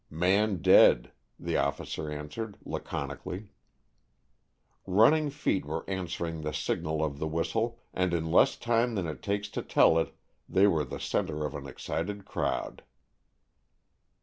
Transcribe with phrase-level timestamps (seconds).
[0.09, 3.49] "Man dead," the officer answered laconically.
[4.87, 9.21] Running feet were answering the signal of the whistle, and in less time than it
[9.21, 10.15] takes to tell it,
[10.49, 12.81] they were the center of an excited crowd.